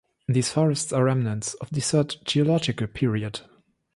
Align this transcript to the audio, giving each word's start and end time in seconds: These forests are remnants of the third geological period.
These 0.27 0.49
forests 0.49 0.91
are 0.93 1.03
remnants 1.03 1.53
of 1.61 1.69
the 1.69 1.79
third 1.79 2.15
geological 2.25 2.87
period. 2.87 3.41